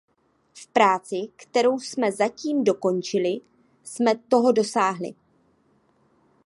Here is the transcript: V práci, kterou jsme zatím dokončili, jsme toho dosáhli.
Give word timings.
V 0.53 0.67
práci, 0.67 1.17
kterou 1.35 1.79
jsme 1.79 2.11
zatím 2.11 2.63
dokončili, 2.63 3.37
jsme 3.83 4.15
toho 4.17 4.51
dosáhli. 4.51 5.15